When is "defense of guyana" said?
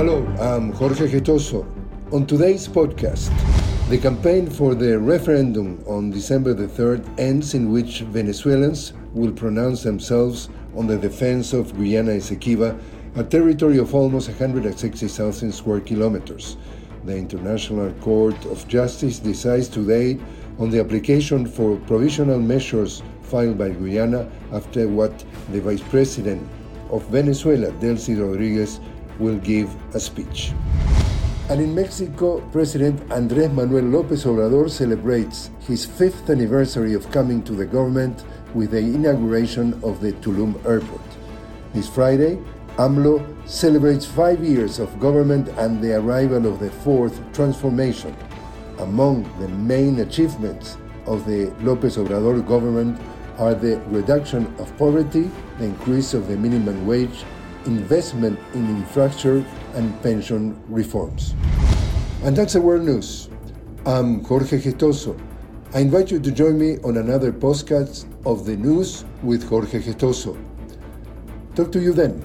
10.96-12.12